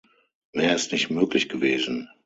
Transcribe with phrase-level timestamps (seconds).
[0.51, 2.09] Mehr ist nicht möglich gewesen.